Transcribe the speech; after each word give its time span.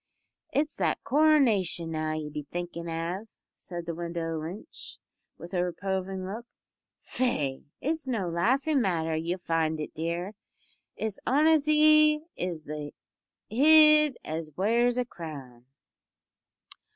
"It's 0.51 0.73
that 0.77 1.03
caronation, 1.03 1.89
now, 1.89 2.13
ye'll 2.13 2.31
be 2.31 2.47
thinkin' 2.51 2.89
av?" 2.89 3.27
said 3.55 3.85
the 3.85 3.93
widow 3.93 4.39
Lynch, 4.41 4.97
with 5.37 5.53
a 5.53 5.63
reproving 5.63 6.25
look. 6.25 6.47
"Faix, 7.01 7.61
it's 7.81 8.07
no 8.07 8.27
laughin' 8.27 8.81
matter 8.81 9.15
ye'll 9.15 9.37
find 9.37 9.79
it, 9.79 9.93
dear. 9.93 10.33
It's 10.95 11.19
onaisy 11.27 12.21
is 12.35 12.63
the 12.63 12.93
hid 13.47 14.17
as 14.25 14.49
wears 14.57 14.97
a 14.97 15.05
crown." 15.05 15.65